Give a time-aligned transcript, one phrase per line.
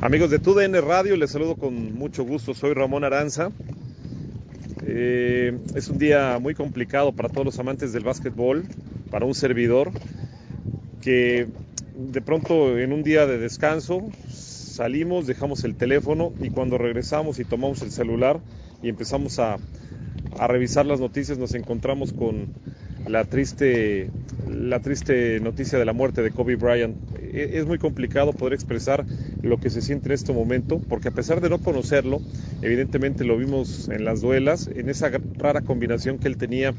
[0.00, 2.54] Amigos de TUDN Radio, les saludo con mucho gusto.
[2.54, 3.50] Soy Ramón Aranza.
[4.86, 8.64] Eh, es un día muy complicado para todos los amantes del básquetbol,
[9.10, 9.90] para un servidor
[11.02, 11.48] que
[11.94, 17.44] de pronto en un día de descanso salimos, dejamos el teléfono y cuando regresamos y
[17.44, 18.40] tomamos el celular
[18.82, 19.58] y empezamos a,
[20.38, 22.54] a revisar las noticias nos encontramos con
[23.06, 24.10] la triste,
[24.48, 26.96] la triste noticia de la muerte de Kobe Bryant.
[27.32, 29.06] E- Es muy complicado poder expresar
[29.42, 32.20] lo que se siente en este momento, porque a pesar de no conocerlo,
[32.62, 36.74] evidentemente lo vimos en las duelas, en esa rara combinación que él tenía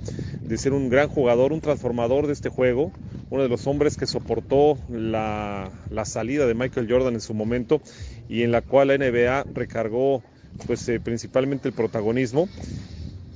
[0.47, 2.91] de ser un gran jugador, un transformador de este juego,
[3.29, 7.81] uno de los hombres que soportó la, la salida de Michael Jordan en su momento
[8.27, 10.23] y en la cual la NBA recargó
[10.65, 12.49] pues eh, principalmente el protagonismo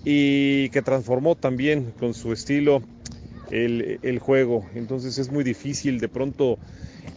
[0.04, 2.84] y que transformó también con su estilo
[3.50, 4.68] el, el, juego.
[4.76, 6.60] Entonces es muy difícil de pronto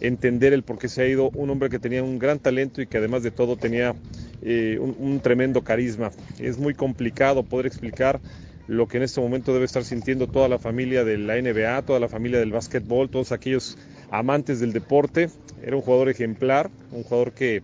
[0.00, 2.86] entender el por qué se ha ido un hombre que tenía un gran talento y
[2.86, 3.94] que además de todo tenía
[4.42, 6.10] eh, un, un, tremendo carisma.
[6.38, 8.20] Es muy complicado poder explicar
[8.68, 12.00] lo que en este momento debe estar sintiendo toda la familia de la NBA, toda
[12.00, 13.78] la familia del básquetbol, todos aquellos
[14.10, 15.30] amantes del deporte.
[15.62, 17.62] Era un jugador ejemplar, un jugador que,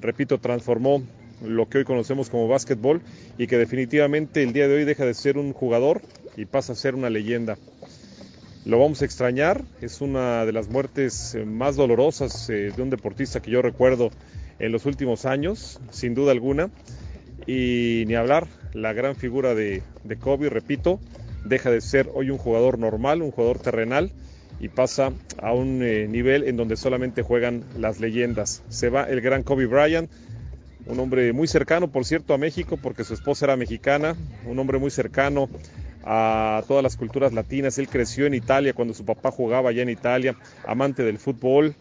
[0.00, 1.02] repito, transformó
[1.42, 3.02] lo que hoy conocemos como básquetbol
[3.36, 6.00] y que definitivamente el día de hoy deja de ser un jugador
[6.36, 7.58] y pasa a ser una leyenda.
[8.64, 13.50] Lo vamos a extrañar, es una de las muertes más dolorosas de un deportista que
[13.50, 14.10] yo recuerdo
[14.58, 16.70] en los últimos años, sin duda alguna.
[17.46, 20.98] Y ni hablar, la gran figura de, de Kobe, repito,
[21.44, 24.12] deja de ser hoy un jugador normal, un jugador terrenal
[24.60, 28.62] y pasa a un eh, nivel en donde solamente juegan las leyendas.
[28.70, 30.10] Se va el gran Kobe Bryant,
[30.86, 34.16] un hombre muy cercano, por cierto, a México, porque su esposa era mexicana,
[34.46, 35.50] un hombre muy cercano
[36.04, 37.78] a todas las culturas latinas.
[37.78, 41.74] Él creció en Italia cuando su papá jugaba allá en Italia, amante del fútbol.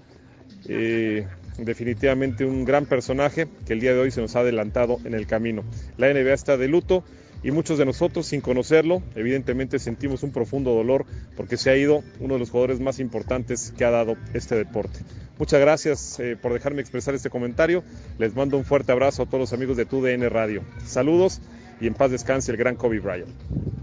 [0.67, 5.13] Eh, definitivamente un gran personaje que el día de hoy se nos ha adelantado en
[5.13, 5.63] el camino.
[5.97, 7.03] La NBA está de luto
[7.43, 11.05] y muchos de nosotros, sin conocerlo, evidentemente sentimos un profundo dolor
[11.35, 14.99] porque se ha ido uno de los jugadores más importantes que ha dado este deporte.
[15.37, 17.83] Muchas gracias eh, por dejarme expresar este comentario.
[18.17, 20.63] Les mando un fuerte abrazo a todos los amigos de TUDN Radio.
[20.85, 21.41] Saludos
[21.81, 23.82] y en paz descanse el gran Kobe Bryant.